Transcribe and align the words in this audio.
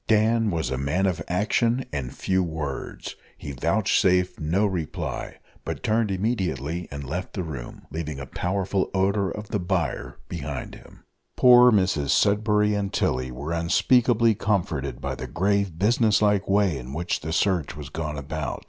Dan 0.07 0.49
was 0.49 0.71
a 0.71 0.79
man 0.79 1.05
of 1.05 1.21
action 1.27 1.85
and 1.93 2.11
few 2.11 2.41
words: 2.41 3.15
he 3.37 3.51
vouchsafed 3.51 4.39
no 4.39 4.65
reply, 4.65 5.35
but 5.63 5.83
turned 5.83 6.09
immediately 6.09 6.87
and 6.89 7.03
left 7.03 7.33
the 7.33 7.43
room, 7.43 7.83
leaving 7.91 8.19
a 8.19 8.25
powerful 8.25 8.89
odour 8.95 9.29
of 9.29 9.49
the 9.49 9.59
byre 9.59 10.17
behind 10.27 10.73
him. 10.73 11.03
Poor 11.37 11.71
Mrs 11.71 12.09
Sudberry 12.09 12.73
and 12.73 12.91
Tilly 12.91 13.29
were 13.31 13.53
unspeakably 13.53 14.33
comforted 14.33 15.01
by 15.01 15.13
the 15.13 15.27
grave 15.27 15.77
business 15.77 16.19
like 16.19 16.49
way, 16.49 16.79
in 16.79 16.93
which 16.93 17.19
the 17.19 17.31
search 17.31 17.77
was 17.77 17.89
gone 17.89 18.17
about. 18.17 18.59